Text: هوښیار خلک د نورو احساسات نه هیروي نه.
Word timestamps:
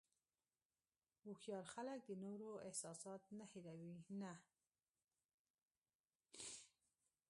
هوښیار 1.23 1.65
خلک 1.73 1.99
د 2.05 2.11
نورو 2.23 2.49
احساسات 2.67 3.21
نه 3.37 3.45
هیروي 3.51 3.95
نه. 4.21 4.33